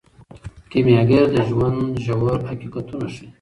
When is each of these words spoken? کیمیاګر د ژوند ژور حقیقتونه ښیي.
کیمیاګر 0.71 1.25
د 1.35 1.37
ژوند 1.49 1.79
ژور 2.05 2.39
حقیقتونه 2.49 3.05
ښیي. 3.13 3.27